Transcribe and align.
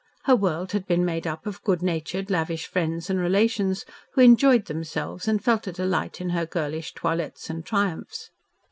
Her 0.23 0.35
world 0.35 0.71
had 0.71 0.87
been 0.87 1.05
made 1.05 1.27
up 1.27 1.45
of 1.45 1.61
good 1.61 1.83
natured, 1.83 2.31
lavish 2.31 2.65
friends 2.65 3.07
and 3.07 3.19
relations, 3.19 3.85
who 4.13 4.21
enjoyed 4.21 4.65
themselves 4.65 5.27
and 5.27 5.43
felt 5.43 5.67
a 5.67 5.71
delight 5.71 6.19
in 6.19 6.31
her 6.31 6.47
girlish 6.47 6.95
toilettes 6.95 7.51
and 7.51 7.63
triumphs. 7.63 8.31